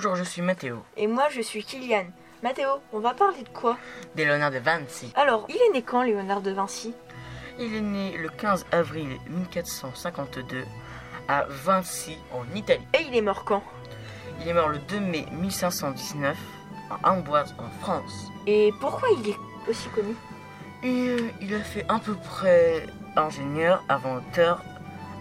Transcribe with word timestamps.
Bonjour, 0.00 0.14
je 0.14 0.22
suis 0.22 0.42
Mathéo, 0.42 0.84
Et 0.96 1.08
moi, 1.08 1.24
je 1.28 1.40
suis 1.40 1.64
Kylian. 1.64 2.04
Mathéo, 2.44 2.68
on 2.92 3.00
va 3.00 3.14
parler 3.14 3.42
de 3.42 3.48
quoi? 3.48 3.76
Des 4.14 4.24
Léonard 4.24 4.52
de 4.52 4.58
Vinci. 4.58 5.12
Alors, 5.16 5.44
il 5.48 5.56
est 5.56 5.72
né 5.72 5.82
quand, 5.82 6.04
Léonard 6.04 6.40
de 6.40 6.52
Vinci? 6.52 6.94
Il 7.58 7.74
est 7.74 7.80
né 7.80 8.16
le 8.16 8.28
15 8.28 8.66
avril 8.70 9.18
1452 9.28 10.64
à 11.26 11.46
Vinci, 11.48 12.16
en 12.32 12.44
Italie. 12.54 12.86
Et 12.94 13.06
il 13.08 13.16
est 13.16 13.20
mort 13.20 13.44
quand? 13.44 13.60
Il 14.40 14.46
est 14.46 14.54
mort 14.54 14.68
le 14.68 14.78
2 14.78 15.00
mai 15.00 15.26
1519 15.32 16.36
à 17.02 17.10
Amboise, 17.10 17.52
en 17.58 17.68
France. 17.80 18.30
Et 18.46 18.72
pourquoi 18.78 19.08
il 19.18 19.30
est 19.30 19.36
aussi 19.68 19.88
connu? 19.88 20.14
Et 20.84 21.08
euh, 21.08 21.28
il 21.40 21.52
a 21.56 21.60
fait 21.64 21.84
à 21.88 21.98
peu 21.98 22.14
près 22.14 22.86
ingénieur, 23.16 23.82
inventeur, 23.88 24.62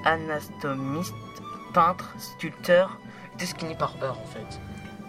anatomiste, 0.05 1.15
peintre, 1.73 2.13
sculpteur, 2.19 2.99
n'est 3.63 3.75
par 3.75 3.95
heure 4.01 4.19
en 4.19 4.25
fait. 4.25 4.59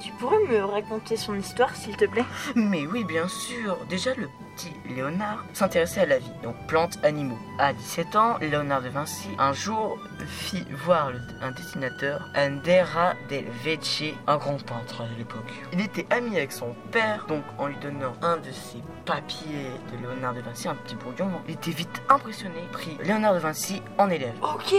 Tu 0.00 0.12
pourrais 0.12 0.38
me 0.48 0.64
raconter 0.64 1.16
son 1.16 1.34
histoire, 1.34 1.74
s'il 1.74 1.96
te 1.96 2.04
plaît? 2.04 2.24
Mais 2.54 2.86
oui, 2.86 3.04
bien 3.04 3.26
sûr. 3.26 3.76
Déjà, 3.88 4.14
le 4.14 4.28
petit 4.58 4.72
Léonard 4.94 5.44
s'intéressait 5.52 6.00
à 6.00 6.06
la 6.06 6.18
vie, 6.18 6.30
donc 6.42 6.54
plantes, 6.66 6.98
animaux. 7.02 7.38
À 7.58 7.72
17 7.72 8.16
ans, 8.16 8.38
Léonard 8.40 8.82
de 8.82 8.88
Vinci, 8.88 9.28
un 9.38 9.52
jour, 9.52 9.98
fit 10.26 10.64
voir 10.84 11.12
un 11.40 11.50
dessinateur, 11.52 12.28
Andera 12.36 13.14
del 13.28 13.44
Vecchi, 13.64 14.14
un 14.26 14.36
grand 14.36 14.62
peintre 14.64 15.02
à 15.02 15.18
l'époque. 15.18 15.52
Il 15.72 15.80
était 15.80 16.06
ami 16.10 16.36
avec 16.36 16.52
son 16.52 16.74
père, 16.90 17.26
donc 17.26 17.44
en 17.58 17.66
lui 17.66 17.76
donnant 17.76 18.14
un 18.22 18.36
de 18.38 18.50
ses 18.50 18.82
papiers 19.04 19.70
de 19.92 20.02
Léonard 20.02 20.34
de 20.34 20.40
Vinci, 20.40 20.68
un 20.68 20.74
petit 20.74 20.96
brouillon, 20.96 21.30
il 21.46 21.54
était 21.54 21.70
vite 21.70 22.02
impressionné, 22.08 22.60
prit 22.72 22.96
Léonard 23.02 23.34
de 23.34 23.40
Vinci 23.40 23.82
en 23.96 24.10
élève. 24.10 24.34
Ok, 24.42 24.74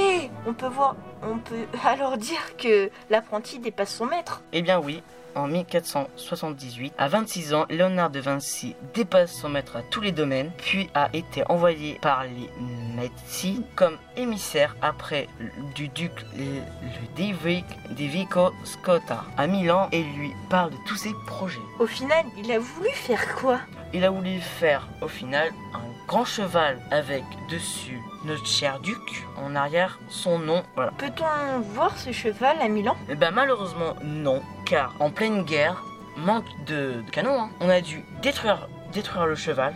on 0.46 0.54
peut 0.54 0.68
voir, 0.68 0.96
on 1.24 1.38
peut 1.38 1.66
alors 1.86 2.18
dire 2.18 2.58
que 2.58 2.90
l'apprenti 3.10 3.60
dépasse 3.60 3.96
son 3.96 4.06
maître. 4.06 4.42
Eh 4.52 4.62
bien 4.62 4.80
oui, 4.80 5.04
en 5.36 5.48
1478, 5.48 6.94
à 6.98 7.08
26 7.08 7.54
ans, 7.54 7.66
Léonard 7.70 8.10
de 8.10 8.20
Vinci 8.20 8.76
dépasse 8.94 9.32
son 9.34 9.50
maître 9.50 9.76
à 9.78 9.82
tous 9.84 10.02
les 10.02 10.12
domaines, 10.12 10.52
puis 10.58 10.90
a 10.94 11.10
été 11.14 11.44
envoyé 11.50 11.98
par 12.02 12.24
les 12.24 12.50
Medici 12.96 13.64
comme 13.76 13.98
émissaire 14.18 14.76
après 14.82 15.28
du 15.76 15.88
duc 15.90 16.12
le, 16.38 16.44
le 16.44 17.32
de 17.32 17.34
Vic- 17.38 17.66
de 17.92 18.04
Vico 18.04 18.52
Scotta. 18.66 19.24
À 19.38 19.48
Milan 19.48 19.88
et 19.92 20.04
lui 20.04 20.32
parle 20.50 20.72
de 20.72 20.78
tous 20.86 20.98
ses 20.98 21.14
projets. 21.28 21.60
Au 21.80 21.86
final, 21.86 22.26
il 22.38 22.52
a 22.52 22.60
voulu 22.60 22.90
faire 22.92 23.36
quoi? 23.36 23.60
Il 23.94 24.04
a 24.04 24.10
voulu 24.10 24.40
faire 24.40 24.88
au 25.02 25.08
final 25.08 25.50
un 25.74 25.79
grand 26.10 26.26
cheval 26.26 26.80
avec 26.90 27.24
dessus 27.52 28.02
notre 28.26 28.48
cher 28.48 28.80
duc, 28.80 29.28
en 29.38 29.56
arrière 29.56 30.00
son 30.10 30.40
nom, 30.40 30.64
voilà. 30.74 30.92
Peut-on 30.98 31.60
voir 31.60 31.96
ce 32.00 32.12
cheval 32.12 32.58
à 32.60 32.68
Milan? 32.68 32.98
Eh 33.10 33.16
ben 33.16 33.30
malheureusement 33.30 33.96
non, 34.04 34.42
car 34.66 34.96
en 35.00 35.12
pleine 35.12 35.44
guerre, 35.44 35.84
manque 36.18 36.48
de, 36.66 37.04
de 37.06 37.12
canons, 37.12 37.40
hein. 37.40 37.50
on 37.60 37.70
a 37.70 37.80
dû 37.82 38.04
détruire, 38.24 38.68
détruire 38.92 39.28
le 39.28 39.36
cheval, 39.36 39.76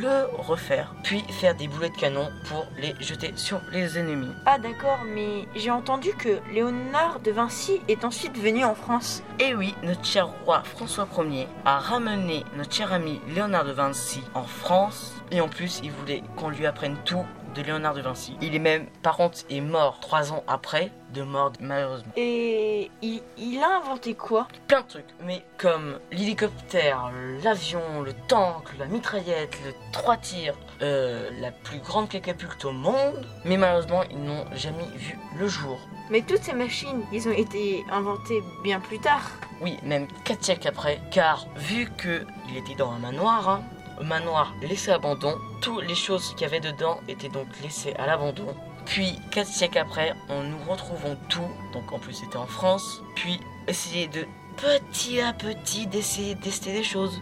le 0.00 0.26
refaire, 0.38 0.94
puis 1.02 1.22
faire 1.30 1.54
des 1.54 1.68
boulets 1.68 1.90
de 1.90 1.96
canon 1.96 2.28
pour 2.48 2.66
les 2.78 2.94
jeter 3.00 3.32
sur 3.36 3.60
les 3.72 3.98
ennemis. 3.98 4.32
Ah 4.46 4.58
d'accord, 4.58 5.00
mais 5.06 5.46
j'ai 5.54 5.70
entendu 5.70 6.12
que 6.14 6.38
Léonard 6.52 7.20
de 7.20 7.30
Vinci 7.30 7.80
est 7.88 8.04
ensuite 8.04 8.36
venu 8.38 8.64
en 8.64 8.74
France. 8.74 9.22
Et 9.38 9.54
oui, 9.54 9.74
notre 9.82 10.04
cher 10.04 10.28
roi 10.44 10.62
François 10.64 11.08
Ier 11.18 11.46
a 11.64 11.78
ramené 11.78 12.44
notre 12.56 12.74
cher 12.74 12.92
ami 12.92 13.20
Léonard 13.34 13.64
de 13.64 13.72
Vinci 13.72 14.22
en 14.34 14.44
France, 14.44 15.14
et 15.30 15.40
en 15.40 15.48
plus 15.48 15.80
il 15.82 15.92
voulait 15.92 16.22
qu'on 16.36 16.48
lui 16.48 16.66
apprenne 16.66 16.96
tout 17.04 17.24
de 17.54 17.62
Léonard 17.62 17.94
de 17.94 18.02
Vinci. 18.02 18.36
Il 18.40 18.54
est 18.54 18.60
même, 18.60 18.86
par 19.02 19.16
contre, 19.16 19.38
est 19.48 19.60
mort 19.60 19.98
trois 20.00 20.32
ans 20.32 20.44
après, 20.46 20.90
de 21.12 21.22
mort 21.22 21.52
malheureusement. 21.60 22.12
Et 22.16 22.90
il, 23.02 23.22
il 23.36 23.62
a 23.62 23.76
inventé 23.78 24.14
quoi? 24.14 24.46
Plein 24.68 24.82
de 24.82 24.86
trucs, 24.86 25.04
mais 25.24 25.42
comme 25.58 25.98
l'hélicoptère, 26.12 27.10
l'avion, 27.42 28.02
le 28.02 28.12
tank, 28.28 28.68
la 28.78 28.86
mitraillette, 28.86 29.56
le 29.64 29.72
trois 29.92 30.16
tirs, 30.16 30.54
euh, 30.82 31.30
la 31.40 31.50
plus 31.50 31.78
grande 31.78 32.08
catapulte 32.08 32.64
au 32.64 32.72
monde, 32.72 33.26
mais 33.44 33.56
malheureusement 33.56 34.02
ils 34.10 34.22
n'ont 34.22 34.46
jamais 34.54 34.86
vu 34.96 35.18
le 35.38 35.48
jour. 35.48 35.78
Mais 36.10 36.22
toutes 36.22 36.42
ces 36.42 36.54
machines, 36.54 37.02
ils 37.12 37.28
ont 37.28 37.32
été 37.32 37.84
inventées 37.90 38.42
bien 38.64 38.80
plus 38.80 38.98
tard. 38.98 39.30
Oui, 39.60 39.76
même 39.82 40.08
4 40.24 40.42
siècles 40.42 40.68
après, 40.68 41.00
car 41.10 41.46
vu 41.56 41.88
que 41.96 42.24
il 42.48 42.56
était 42.56 42.74
dans 42.74 42.90
un 42.90 42.98
manoir, 42.98 43.48
hein, 43.48 43.62
manoir 44.02 44.54
laissé 44.62 44.90
à 44.90 44.94
abandon, 44.94 45.38
toutes 45.60 45.84
les 45.86 45.94
choses 45.94 46.34
qu'il 46.34 46.42
y 46.42 46.44
avait 46.44 46.60
dedans 46.60 47.00
étaient 47.08 47.28
donc 47.28 47.46
laissées 47.62 47.94
à 47.94 48.06
l'abandon. 48.06 48.54
Puis 48.86 49.18
4 49.30 49.46
siècles 49.46 49.78
après, 49.78 50.14
on 50.28 50.42
nous 50.42 50.58
retrouvons 50.68 51.16
tout, 51.28 51.48
donc 51.72 51.92
en 51.92 51.98
plus 51.98 52.14
c'était 52.14 52.36
en 52.36 52.46
France, 52.46 53.02
puis 53.14 53.40
essayer 53.68 54.08
de 54.08 54.26
petit 54.56 55.20
à 55.20 55.32
petit 55.32 55.86
d'essayer 55.86 56.34
de 56.34 56.40
tester 56.42 56.72
des 56.72 56.82
choses. 56.82 57.20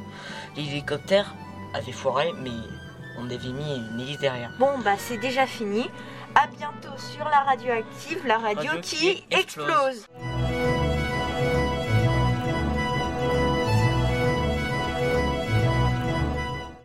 L'hélicoptère 0.57 1.35
avait 1.75 1.93
foiré, 1.93 2.33
mais 2.43 2.51
on 3.19 3.25
avait 3.27 3.49
mis 3.49 3.77
une 3.77 4.01
hélice 4.01 4.19
derrière. 4.19 4.51
Bon 4.59 4.79
bah 4.79 4.97
c'est 4.97 5.19
déjà 5.19 5.47
fini. 5.47 5.91
À 6.35 6.47
bientôt 6.47 6.97
sur 6.97 7.25
la 7.25 7.41
radioactive, 7.41 8.25
la 8.27 8.39
radio, 8.39 8.71
Radio 8.71 8.81
qui, 8.81 8.97
qui 8.97 9.27
explose. 9.31 9.67
explose. 9.67 10.07